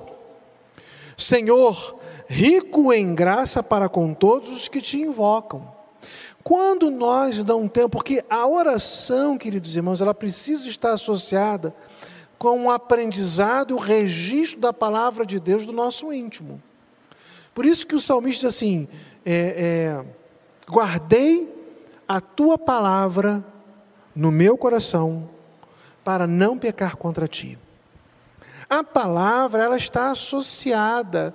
[1.15, 5.71] Senhor, rico em graça para com todos os que te invocam.
[6.43, 11.71] Quando nós damos tempo, porque a oração, queridos irmãos, ela precisa estar associada
[12.39, 16.59] com o aprendizado e o registro da palavra de Deus do nosso íntimo.
[17.53, 18.87] Por isso que o salmista diz assim:
[19.23, 20.05] é, é,
[20.67, 21.47] guardei
[22.07, 23.45] a tua palavra
[24.15, 25.29] no meu coração
[26.03, 27.57] para não pecar contra ti.
[28.69, 31.33] A palavra ela está associada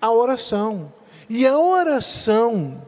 [0.00, 0.92] à oração
[1.28, 2.82] e a oração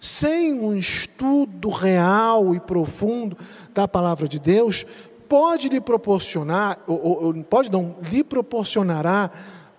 [0.00, 3.36] sem um estudo real e profundo
[3.72, 4.84] da palavra de Deus
[5.28, 9.30] pode lhe proporcionar, ou, ou, pode não, lhe proporcionará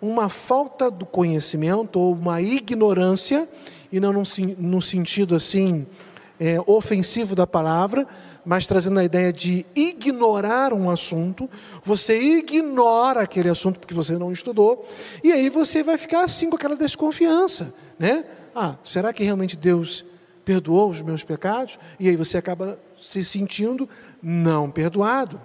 [0.01, 3.47] uma falta do conhecimento ou uma ignorância,
[3.91, 5.85] e não num, sentido assim
[6.39, 8.07] é, ofensivo da palavra,
[8.45, 11.49] mas trazendo a ideia de ignorar um assunto,
[11.83, 14.87] você ignora aquele assunto porque você não estudou,
[15.23, 18.25] e aí você vai ficar assim com aquela desconfiança, né?
[18.55, 20.05] Ah, será que realmente Deus
[20.45, 21.79] perdoou os meus pecados?
[21.99, 23.87] E aí você acaba se sentindo
[24.21, 25.41] não perdoado.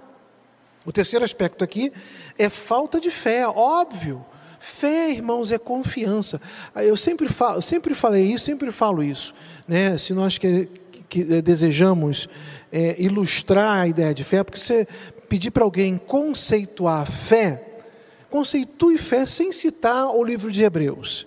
[0.84, 1.92] O terceiro aspecto aqui
[2.38, 4.24] é falta de fé, óbvio.
[4.60, 6.40] Fé, irmãos, é confiança.
[6.74, 9.34] Eu sempre, falo, sempre falei isso, sempre falo isso.
[9.66, 9.96] Né?
[9.98, 10.68] Se nós que,
[11.08, 12.28] que eh, desejamos
[12.70, 14.86] é, ilustrar a ideia de fé, porque você
[15.28, 17.62] pedir para alguém conceituar fé,
[18.30, 21.26] conceitue fé sem citar o livro de Hebreus.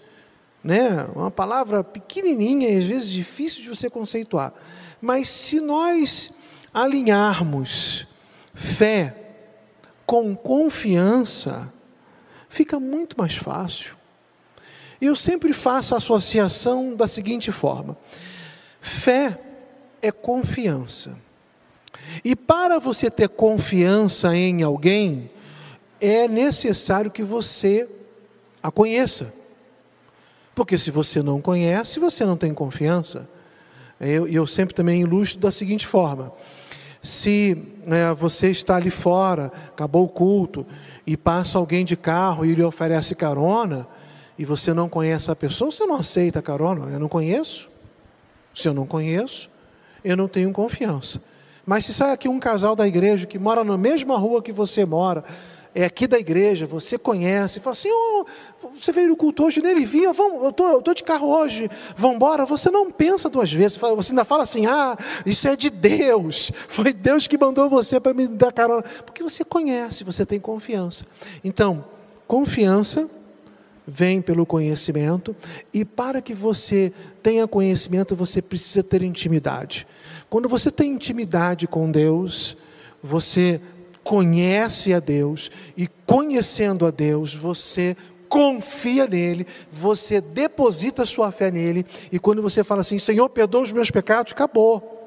[0.63, 1.07] Né?
[1.15, 4.53] Uma palavra pequenininha às vezes difícil de você conceituar.
[5.01, 6.31] Mas se nós
[6.73, 8.05] alinharmos
[8.53, 9.15] fé
[10.05, 11.71] com confiança,
[12.49, 13.95] fica muito mais fácil.
[15.01, 17.97] Eu sempre faço a associação da seguinte forma:
[18.79, 19.39] fé
[20.01, 21.17] é confiança.
[22.23, 25.29] E para você ter confiança em alguém,
[25.99, 27.87] é necessário que você
[28.61, 29.33] a conheça.
[30.53, 33.27] Porque se você não conhece, você não tem confiança.
[33.99, 36.31] Eu, eu sempre também ilustro da seguinte forma:
[37.01, 40.65] se é, você está ali fora, acabou o culto,
[41.05, 43.87] e passa alguém de carro e lhe oferece carona,
[44.37, 46.91] e você não conhece a pessoa, você não aceita a carona.
[46.91, 47.69] Eu não conheço.
[48.53, 49.49] Se eu não conheço,
[50.03, 51.21] eu não tenho confiança.
[51.65, 54.85] Mas se sai aqui um casal da igreja que mora na mesma rua que você
[54.85, 55.23] mora,
[55.73, 58.25] é aqui da igreja, você conhece, fala assim, oh,
[58.77, 61.69] você veio no culto hoje, nele vinha, vamos, eu tô, eu tô de carro hoje,
[61.95, 62.45] vamos embora.
[62.45, 66.91] Você não pensa duas vezes, você ainda fala assim, ah, isso é de Deus, foi
[66.91, 71.05] Deus que mandou você para me dar carona, porque você conhece, você tem confiança.
[71.43, 71.85] Então,
[72.27, 73.09] confiança
[73.93, 75.35] vem pelo conhecimento,
[75.73, 79.85] e para que você tenha conhecimento, você precisa ter intimidade.
[80.29, 82.55] Quando você tem intimidade com Deus,
[83.03, 83.59] você
[84.01, 87.97] conhece a Deus, e conhecendo a Deus, você
[88.29, 93.73] confia nele, você deposita sua fé nele, e quando você fala assim: Senhor, perdoa os
[93.73, 94.99] meus pecados, acabou.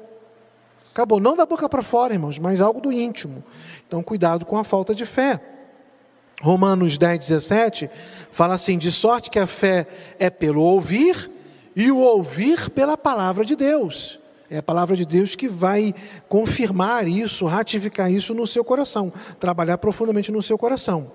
[0.91, 3.43] Acabou, não da boca para fora, irmãos, mas algo do íntimo.
[3.87, 5.54] Então, cuidado com a falta de fé.
[6.41, 7.89] Romanos 10, 17
[8.31, 9.87] fala assim: de sorte que a fé
[10.19, 11.31] é pelo ouvir,
[11.75, 14.19] e o ouvir pela palavra de Deus.
[14.49, 15.93] É a palavra de Deus que vai
[16.29, 21.11] confirmar isso, ratificar isso no seu coração, trabalhar profundamente no seu coração.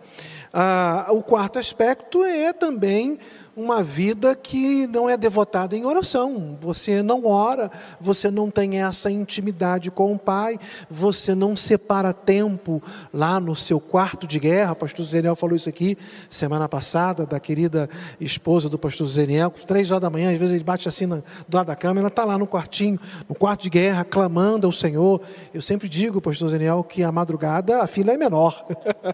[0.53, 3.19] Ah, o quarto aspecto é também
[3.57, 6.57] uma vida que não é devotada em oração.
[6.61, 10.59] Você não ora, você não tem essa intimidade com o Pai,
[10.91, 12.83] você não separa tempo
[13.13, 14.73] lá no seu quarto de guerra.
[14.73, 15.97] O pastor Zeniel falou isso aqui
[16.29, 17.89] semana passada, da querida
[18.21, 21.67] esposa do pastor Zeniel, três horas da manhã, às vezes ele bate assim do lado
[21.67, 25.21] da cama, ela está lá no quartinho, no quarto de guerra, clamando ao Senhor.
[25.53, 28.67] Eu sempre digo, pastor Zeniel, que a madrugada a fila é menor.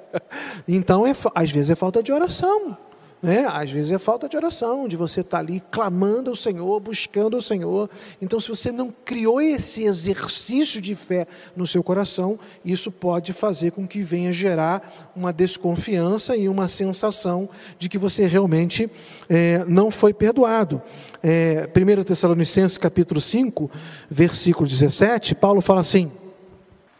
[0.66, 2.76] então, é, às vezes é falta de oração.
[3.22, 3.46] Né?
[3.46, 7.36] Às vezes é falta de oração, de você estar tá ali clamando ao Senhor, buscando
[7.36, 7.88] o Senhor.
[8.20, 11.26] Então, se você não criou esse exercício de fé
[11.56, 17.48] no seu coração, isso pode fazer com que venha gerar uma desconfiança e uma sensação
[17.78, 18.90] de que você realmente
[19.28, 20.82] é, não foi perdoado.
[21.22, 23.70] É, 1 Tessalonicenses capítulo 5,
[24.10, 26.12] versículo 17, Paulo fala assim: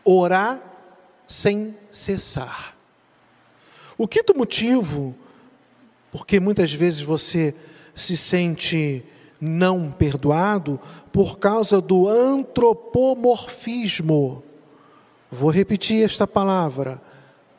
[0.03, 0.61] orar
[1.29, 2.75] sem cessar.
[3.99, 5.15] O quinto motivo
[6.17, 7.55] porque muitas vezes você
[7.95, 9.05] se sente
[9.39, 10.81] não perdoado
[11.13, 14.43] por causa do antropomorfismo.
[15.31, 17.03] Vou repetir esta palavra.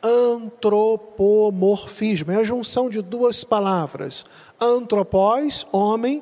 [0.02, 4.24] Antropomorfismo é a junção de duas palavras:
[4.60, 6.20] antropós, homem,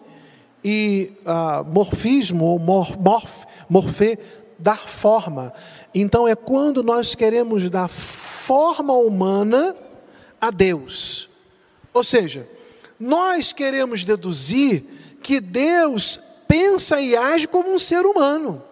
[0.63, 4.19] e uh, morfismo, ou mor, morf, morfê,
[4.59, 5.55] dar forma.
[5.95, 9.75] Então é quando nós queremos dar forma humana
[10.39, 11.26] a Deus.
[11.97, 12.47] Ou seja,
[13.01, 14.85] nós queremos deduzir
[15.23, 18.63] que Deus pensa e age como um ser humano.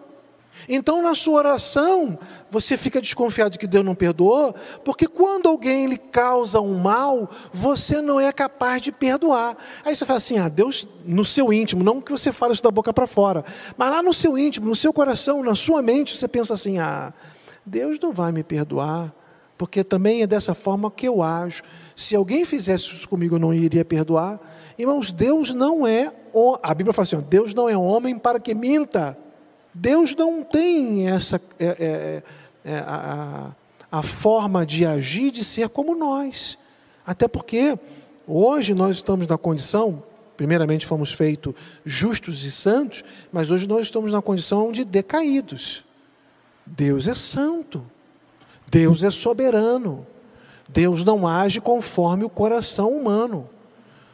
[0.69, 2.19] Então, na sua oração,
[2.51, 7.27] você fica desconfiado de que Deus não perdoou, porque quando alguém lhe causa um mal,
[7.51, 9.57] você não é capaz de perdoar.
[9.83, 12.69] Aí você fala assim: ah, Deus, no seu íntimo, não que você fale isso da
[12.69, 13.43] boca para fora,
[13.75, 17.11] mas lá no seu íntimo, no seu coração, na sua mente, você pensa assim: ah,
[17.65, 19.11] Deus não vai me perdoar
[19.57, 21.63] porque também é dessa forma que eu ajo.
[21.95, 24.39] Se alguém fizesse isso comigo, eu não iria perdoar.
[24.77, 26.11] Irmãos, Deus não é.
[26.61, 29.17] A Bíblia fala assim: Deus não é homem para que minta.
[29.73, 32.23] Deus não tem essa é, é,
[32.65, 33.53] é, a,
[33.91, 36.57] a, a forma de agir, de ser como nós.
[37.05, 37.77] Até porque
[38.27, 40.01] hoje nós estamos na condição,
[40.35, 41.53] primeiramente fomos feitos
[41.85, 45.83] justos e santos, mas hoje nós estamos na condição de decaídos.
[46.65, 47.85] Deus é santo.
[48.75, 50.05] Deus é soberano.
[50.67, 53.49] Deus não age conforme o coração humano.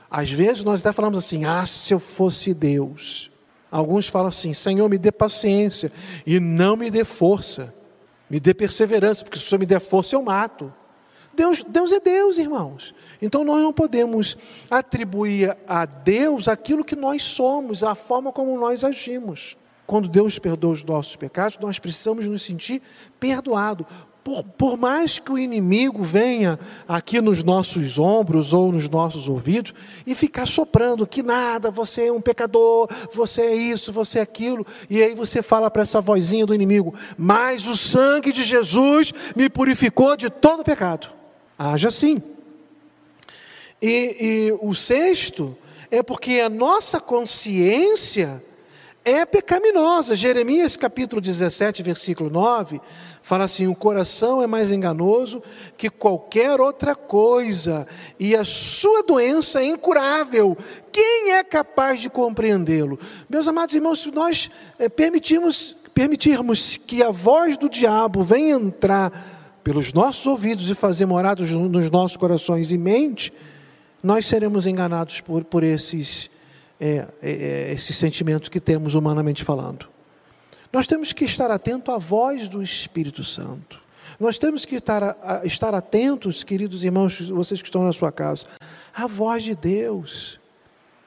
[0.08, 3.32] Às vezes nós até falamos assim: ah, se eu fosse Deus.
[3.71, 5.91] Alguns falam assim: Senhor, me dê paciência
[6.28, 7.74] e não me dê força,
[8.30, 10.71] me dê perseverança, porque se o Senhor me der força, eu mato.
[11.34, 12.93] Deus, Deus é Deus, irmãos.
[13.19, 14.38] Então nós não podemos
[14.69, 19.58] atribuir a Deus aquilo que nós somos, a forma como nós agimos.
[19.88, 22.82] Quando Deus perdoa os nossos pecados, nós precisamos nos sentir
[23.19, 23.86] perdoados.
[24.23, 29.73] Por, por, mais que o inimigo venha aqui nos nossos ombros ou nos nossos ouvidos
[30.05, 34.65] e ficar soprando que nada, você é um pecador, você é isso, você é aquilo,
[34.88, 39.49] e aí você fala para essa vozinha do inimigo: Mas o sangue de Jesus me
[39.49, 41.07] purificou de todo pecado.
[41.57, 42.21] Haja assim.
[43.81, 45.57] E, e o sexto
[45.89, 48.43] é porque a nossa consciência
[49.03, 50.15] é pecaminosa.
[50.15, 52.79] Jeremias capítulo 17, versículo 9,
[53.21, 55.41] fala assim: o coração é mais enganoso
[55.77, 57.87] que qualquer outra coisa,
[58.19, 60.57] e a sua doença é incurável.
[60.91, 62.99] Quem é capaz de compreendê-lo?
[63.29, 69.59] Meus amados irmãos, se nós é, permitirmos, permitirmos que a voz do diabo venha entrar
[69.63, 73.31] pelos nossos ouvidos e fazer morados nos nossos corações e mente,
[74.02, 76.31] nós seremos enganados por, por esses
[76.84, 79.88] é, é, é, esses sentimentos que temos humanamente falando.
[80.73, 83.79] Nós temos que estar atento à voz do Espírito Santo.
[84.19, 88.48] Nós temos que estar, estar atentos, queridos irmãos, vocês que estão na sua casa,
[88.96, 90.40] à voz de Deus.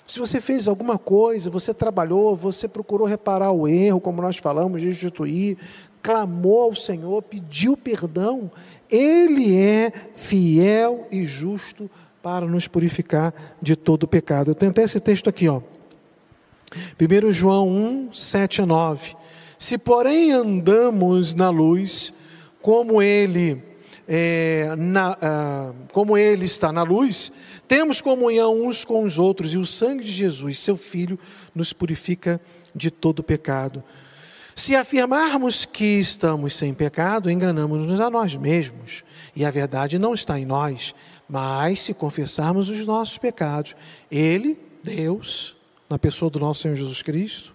[0.07, 4.81] Se você fez alguma coisa, você trabalhou, você procurou reparar o erro, como nós falamos,
[4.81, 5.59] restituir,
[6.01, 8.49] clamou ao Senhor, pediu perdão,
[8.89, 11.91] Ele é fiel e justo
[12.25, 14.51] para nos purificar de todo pecado.
[14.51, 15.61] Eu tenho até esse texto aqui, ó.
[16.99, 19.14] 1 João 1, 7 a 9.
[19.59, 22.14] Se, porém, andamos na luz,
[22.62, 23.62] como ele,
[24.09, 27.31] é, na, ah, como ele está na luz,
[27.68, 31.18] temos comunhão uns com os outros, e o sangue de Jesus, seu Filho,
[31.55, 32.41] nos purifica
[32.75, 33.85] de todo pecado.
[34.57, 39.05] Se afirmarmos que estamos sem pecado, enganamos-nos a nós mesmos,
[39.37, 40.95] e a verdade não está em nós.
[41.29, 43.75] Mas se confessarmos os nossos pecados,
[44.11, 45.57] Ele, Deus,
[45.89, 47.55] na pessoa do nosso Senhor Jesus Cristo,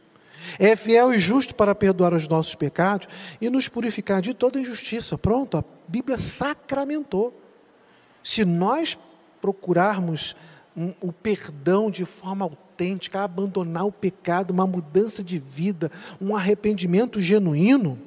[0.58, 3.08] é fiel e justo para perdoar os nossos pecados
[3.40, 5.18] e nos purificar de toda injustiça.
[5.18, 7.40] Pronto, a Bíblia sacramentou.
[8.24, 8.98] Se nós
[9.42, 10.36] procurarmos
[11.02, 15.92] o perdão de forma autêntica, abandonar o pecado, uma mudança de vida,
[16.22, 18.00] um arrependimento genuíno,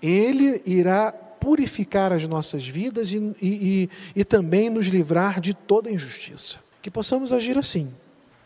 [0.00, 5.90] Ele irá purificar as nossas vidas e, e, e, e também nos livrar de toda
[5.90, 6.60] injustiça.
[6.80, 7.92] Que possamos agir assim.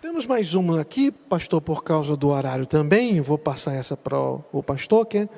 [0.01, 4.63] Temos mais uma aqui, pastor, por causa do horário também, vou passar essa para o
[4.63, 5.29] pastor, que é,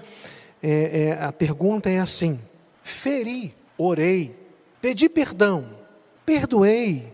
[0.62, 2.38] é, é, a pergunta é assim:
[2.80, 4.36] feri, orei,
[4.80, 5.68] pedi perdão,
[6.24, 7.12] perdoei,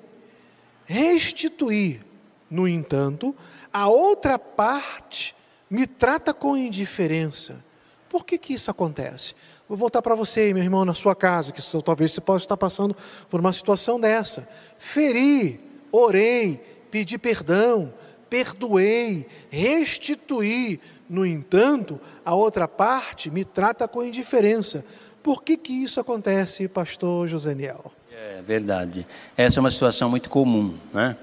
[0.84, 2.02] restituí,
[2.50, 3.34] no entanto,
[3.72, 5.34] a outra parte
[5.70, 7.64] me trata com indiferença.
[8.10, 9.34] Por que, que isso acontece?
[9.74, 12.96] Vou voltar para você, meu irmão, na sua casa, que talvez você possa estar passando
[13.28, 14.48] por uma situação dessa.
[14.78, 15.58] Feri,
[15.90, 16.60] orei,
[16.92, 17.92] pedi perdão,
[18.30, 20.78] perdoei, restituí.
[21.10, 24.84] No entanto, a outra parte me trata com indiferença.
[25.20, 27.90] Por que, que isso acontece, pastor Joseniel?
[28.12, 29.04] É verdade.
[29.36, 31.16] Essa é uma situação muito comum, né?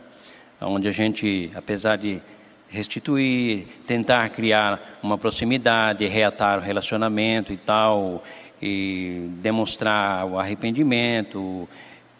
[0.59, 2.21] Onde a gente, apesar de
[2.67, 8.23] restituir, tentar criar uma proximidade, reatar o relacionamento e tal,
[8.61, 11.67] e demonstrar o arrependimento.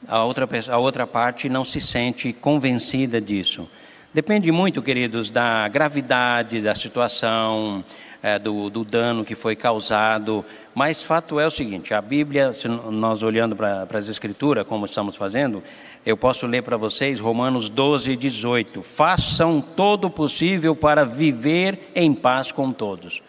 [0.08, 3.70] A outra, a outra parte não se sente convencida disso.
[4.14, 7.84] Depende muito, queridos, da gravidade da situação,
[8.22, 10.44] é, do, do, dano que foi causado.
[10.76, 15.16] Mas fato é o seguinte: a Bíblia, se nós olhando para as Escrituras, como estamos
[15.16, 15.64] fazendo,
[16.06, 18.84] eu posso ler para vocês Romanos 12, 18.
[18.84, 23.22] Façam todo o possível para viver em paz com todos.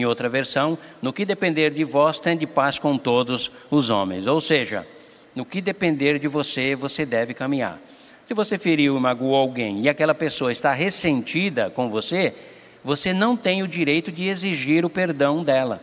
[0.00, 4.26] Em outra versão, no que depender de vós, tende paz com todos os homens.
[4.26, 4.86] Ou seja,
[5.34, 7.78] no que depender de você, você deve caminhar.
[8.24, 12.32] Se você feriu e magoou alguém e aquela pessoa está ressentida com você,
[12.82, 15.82] você não tem o direito de exigir o perdão dela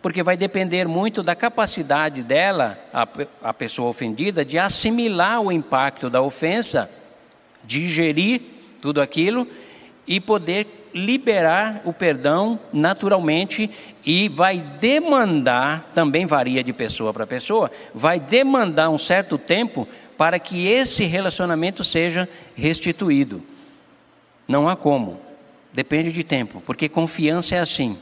[0.00, 3.06] porque vai depender muito da capacidade dela, a,
[3.42, 6.88] a pessoa ofendida, de assimilar o impacto da ofensa,
[7.64, 8.40] digerir
[8.80, 9.46] tudo aquilo
[10.06, 13.70] e poder liberar o perdão naturalmente
[14.04, 19.86] e vai demandar, também varia de pessoa para pessoa, vai demandar um certo tempo
[20.16, 23.42] para que esse relacionamento seja restituído.
[24.46, 25.20] Não há como,
[25.72, 27.96] depende de tempo, porque confiança é assim.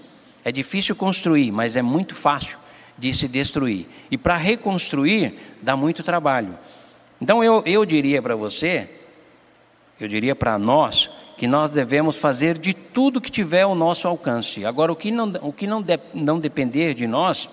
[0.44, 2.56] É difícil construir, mas é muito fácil
[2.96, 3.86] de se destruir.
[4.10, 6.56] E para reconstruir, dá muito trabalho.
[7.20, 8.88] Então eu, eu diria para você,
[10.00, 14.64] eu diria para nós, que nós devemos fazer de tudo que tiver ao nosso alcance.
[14.64, 17.48] Agora, o que não, o que não, de, não depender de nós,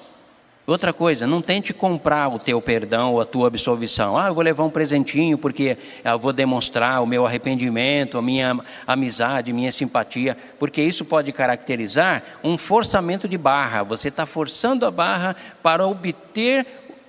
[0.65, 4.17] Outra coisa, não tente comprar o teu perdão ou a tua absolvição.
[4.17, 8.57] Ah, eu vou levar um presentinho porque eu vou demonstrar o meu arrependimento, a minha
[8.87, 13.83] amizade, minha simpatia, porque isso pode caracterizar um forçamento de barra.
[13.83, 16.65] Você está forçando a barra para obter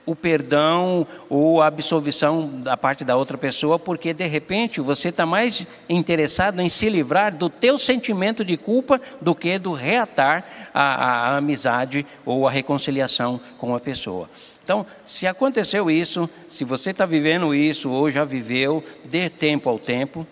[0.07, 5.25] o perdão ou a absolvição da parte da outra pessoa, porque de repente você está
[5.25, 10.83] mais interessado em se livrar do teu sentimento de culpa do que do reatar a,
[10.83, 14.29] a, a amizade ou a reconciliação com a pessoa.
[14.63, 19.79] Então, se aconteceu isso, se você está vivendo isso ou já viveu, dê tempo ao
[19.79, 20.27] tempo,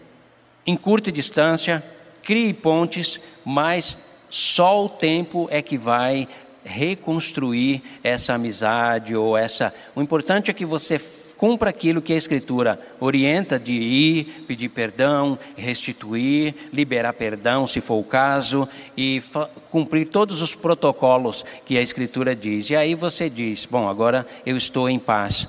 [0.66, 1.84] encurte distância,
[2.22, 3.98] crie pontes, mas
[4.30, 6.26] só o tempo é que vai
[6.64, 9.74] reconstruir essa amizade ou essa.
[9.94, 11.00] O importante é que você
[11.42, 17.96] cumpra aquilo que a Escritura orienta de ir, pedir perdão, restituir, liberar perdão, se for
[17.96, 19.20] o caso, e
[19.68, 22.70] cumprir todos os protocolos que a Escritura diz.
[22.70, 25.48] E aí você diz: Bom, agora eu estou em paz.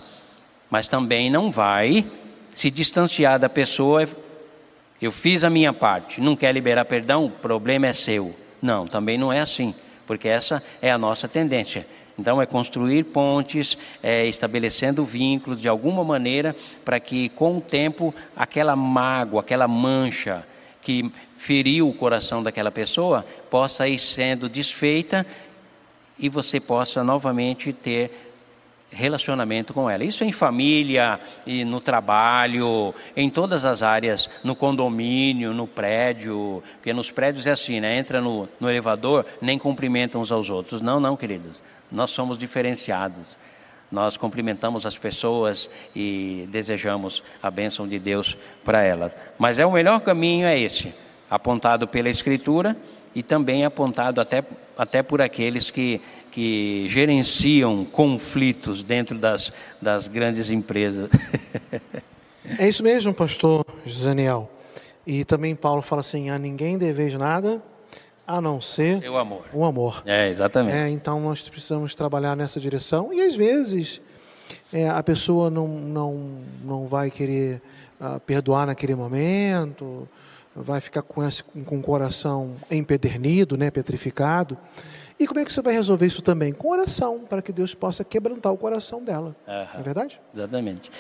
[0.67, 2.03] Mas também não vai
[2.55, 4.09] se distanciar da pessoa.
[4.99, 8.33] Eu fiz a minha parte, não quer liberar perdão, o problema é seu.
[8.59, 9.75] Não, também não é assim
[10.05, 11.85] porque essa é a nossa tendência.
[12.17, 18.13] Então, é construir pontes, é, estabelecendo vínculos de alguma maneira, para que com o tempo
[18.35, 20.45] aquela mágoa, aquela mancha
[20.81, 25.25] que feriu o coração daquela pessoa possa ir sendo desfeita
[26.19, 28.22] e você possa novamente ter
[28.93, 30.03] relacionamento com ela.
[30.03, 36.93] Isso em família e no trabalho, em todas as áreas, no condomínio, no prédio, porque
[36.93, 37.97] nos prédios é assim, né?
[37.97, 40.81] Entra no, no elevador, nem cumprimentam uns aos outros.
[40.81, 41.61] Não, não, queridos.
[41.91, 43.37] Nós somos diferenciados.
[43.91, 48.35] Nós cumprimentamos as pessoas e desejamos a bênção de Deus
[48.65, 49.15] para elas.
[49.37, 50.93] Mas é o melhor caminho é esse,
[51.29, 52.75] apontado pela Escritura
[53.13, 54.43] e também apontado até,
[54.75, 56.01] até por aqueles que
[56.33, 61.09] que gerenciam conflitos dentro das, das grandes empresas.
[62.57, 63.63] é isso mesmo, pastor
[64.01, 64.49] Daniel.
[65.05, 67.61] E também Paulo fala assim: a ninguém deveis nada
[68.25, 69.45] a não ser o amor.
[69.53, 70.01] O amor.
[70.05, 70.75] É, exatamente.
[70.75, 73.13] É, então nós precisamos trabalhar nessa direção.
[73.13, 74.01] E às vezes
[74.71, 77.61] é, a pessoa não, não, não vai querer
[78.01, 80.07] uh, perdoar naquele momento,
[80.55, 84.57] vai ficar com, esse, com o coração empedernido, né, petrificado.
[85.19, 86.51] E como é que você vai resolver isso também?
[86.51, 89.35] Com oração, para que Deus possa quebrantar o coração dela.
[89.47, 89.53] Uhum.
[89.73, 90.19] Não é verdade?
[90.33, 90.91] Exatamente.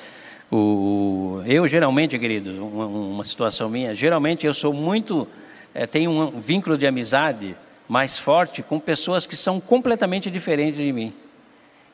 [0.51, 5.27] O, eu geralmente, querido, uma, uma, situação minha, geralmente eu sou muito,
[5.73, 7.55] é, tenho um vínculo de amizade
[7.87, 11.13] mais forte com pessoas que são completamente diferentes de mim.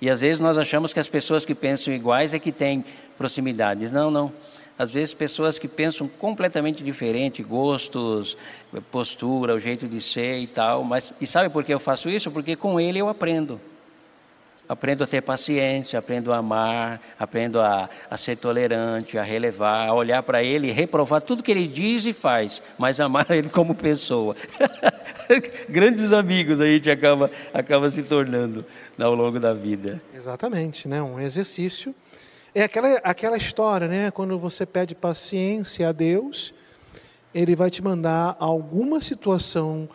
[0.02, 2.84] E às vezes nós achamos que as pessoas que pensam iguais é que têm
[3.18, 3.92] proximidades.
[3.92, 4.32] Não, não
[4.80, 8.38] às vezes pessoas que pensam completamente diferente, gostos,
[8.90, 12.32] postura, o jeito de ser e tal, mas e sabe por que eu faço isso?
[12.32, 13.60] Porque com ele eu aprendo.
[14.70, 19.94] Aprendo a ter paciência, aprendo a amar, aprendo a, a ser tolerante, a relevar, a
[19.94, 24.34] olhar para ele, reprovar tudo que ele diz e faz, mas amar ele como pessoa.
[25.68, 28.64] Grandes amigos a gente acaba, acaba se tornando
[28.98, 30.02] ao longo da vida.
[30.16, 31.02] Exatamente, né?
[31.02, 31.94] um exercício
[32.54, 34.12] é aquela, aquela história, né?
[34.12, 36.54] Quando você pede paciência a Deus,
[37.34, 39.88] Ele vai te mandar alguma situação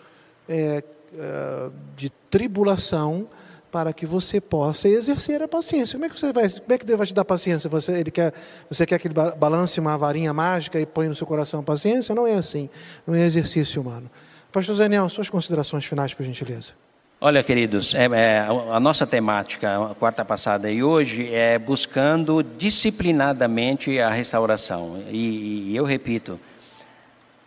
[0.49, 0.83] é,
[1.17, 3.29] é, de tribulação
[3.71, 5.97] para que você possa exercer a paciência.
[5.97, 6.49] Como é que você vai?
[6.49, 7.69] Como é que Deus vai te dar paciência?
[7.69, 8.33] Você, ele quer,
[8.71, 12.15] você quer que ele balance uma varinha mágica e põe no seu coração paciência?
[12.15, 12.71] Não é assim.
[13.05, 14.09] Não é exercício humano.
[14.53, 16.75] Pastor Daniel, suas considerações finais, por gentileza.
[17.27, 23.99] Olha, queridos, é, é, a nossa temática, a quarta passada e hoje, é buscando disciplinadamente
[23.99, 25.03] a restauração.
[25.11, 26.39] E, e eu repito,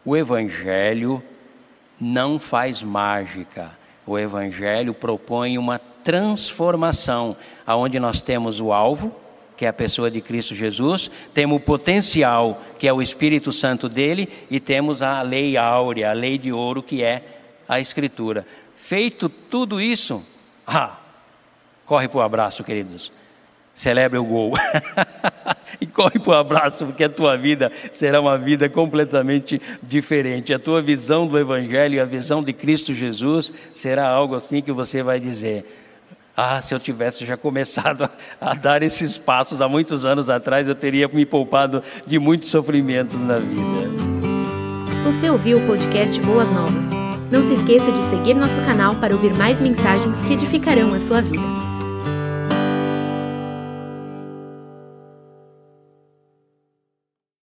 [0.03, 1.21] o Evangelho
[2.01, 3.69] não faz mágica.
[4.07, 9.15] O Evangelho propõe uma transformação, aonde nós temos o alvo,
[9.55, 13.87] que é a pessoa de Cristo Jesus, temos o potencial, que é o Espírito Santo
[13.87, 17.21] dele, e temos a lei áurea, a lei de ouro, que é
[17.69, 18.43] a Escritura.
[18.87, 20.23] Feito tudo isso,
[20.65, 20.95] ah,
[21.85, 23.11] corre para o abraço, queridos.
[23.75, 24.53] Celebre o gol.
[25.81, 30.53] e corre para o abraço, porque a tua vida será uma vida completamente diferente.
[30.53, 35.03] A tua visão do Evangelho a visão de Cristo Jesus será algo assim que você
[35.03, 35.65] vai dizer.
[36.37, 40.65] Ah, se eu tivesse já começado a, a, dar esses passos há muitos anos atrás,
[40.65, 43.89] eu teria me poupado de muitos sofrimentos na vida.
[45.03, 47.06] Você ouviu o podcast Boas Novas?
[47.31, 51.21] Não se esqueça de seguir nosso canal para ouvir mais mensagens que edificarão a sua
[51.21, 51.66] vida.